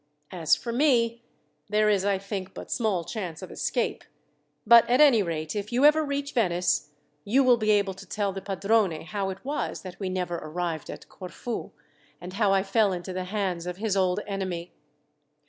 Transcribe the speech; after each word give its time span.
As 0.31 0.55
for 0.55 0.73
me, 0.73 1.21
there 1.69 1.87
is, 1.87 2.03
I 2.05 2.17
think, 2.17 2.55
but 2.55 2.71
small 2.71 3.03
chance 3.03 3.43
of 3.43 3.51
escape; 3.51 4.03
but 4.65 4.89
at 4.89 4.99
any 4.99 5.21
rate, 5.21 5.55
if 5.55 5.71
you 5.71 5.85
ever 5.85 6.03
reach 6.03 6.33
Venice, 6.33 6.89
you 7.23 7.43
will 7.43 7.55
be 7.55 7.69
able 7.69 7.93
to 7.93 8.07
tell 8.09 8.33
the 8.33 8.41
padrone 8.41 9.01
how 9.03 9.29
it 9.29 9.45
was 9.45 9.83
that 9.83 9.99
we 9.99 10.09
never 10.09 10.37
arrived 10.37 10.89
at 10.89 11.07
Corfu, 11.07 11.69
and 12.19 12.33
how 12.33 12.51
I 12.51 12.63
fell 12.63 12.91
into 12.93 13.13
the 13.13 13.25
hands 13.25 13.67
of 13.67 13.77
his 13.77 13.95
old 13.95 14.21
enemy. 14.25 14.73